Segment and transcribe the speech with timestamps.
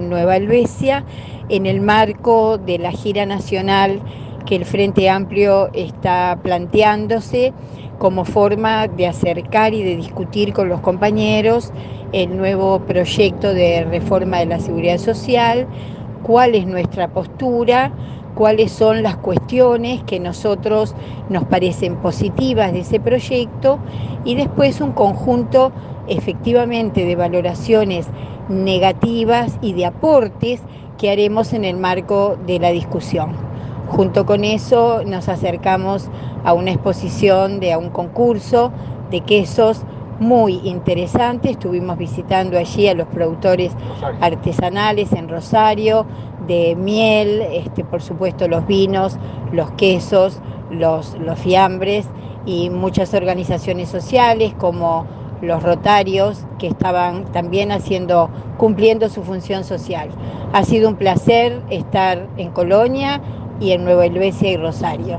[0.00, 1.04] Nueva Helvecia
[1.48, 4.00] en el marco de la gira nacional
[4.46, 7.52] que el Frente Amplio está planteándose
[7.98, 11.72] como forma de acercar y de discutir con los compañeros
[12.12, 15.66] el nuevo proyecto de reforma de la seguridad social,
[16.22, 17.92] cuál es nuestra postura,
[18.34, 20.94] cuáles son las cuestiones que nosotros
[21.28, 23.78] nos parecen positivas de ese proyecto
[24.24, 25.72] y después un conjunto
[26.08, 28.06] efectivamente de valoraciones
[28.48, 30.60] negativas y de aportes
[30.98, 33.32] que haremos en el marco de la discusión.
[33.88, 36.08] Junto con eso nos acercamos
[36.44, 38.72] a una exposición de a un concurso
[39.10, 39.82] de quesos
[40.20, 41.50] muy interesante.
[41.50, 43.72] Estuvimos visitando allí a los productores
[44.20, 46.06] artesanales en Rosario,
[46.46, 49.16] de miel, este, por supuesto los vinos,
[49.52, 50.40] los quesos,
[50.70, 52.06] los, los fiambres
[52.46, 55.06] y muchas organizaciones sociales como
[55.40, 60.08] los rotarios que estaban también haciendo, cumpliendo su función social.
[60.52, 63.20] Ha sido un placer estar en Colonia
[63.60, 65.18] y en Nueva Helvecia y Rosario.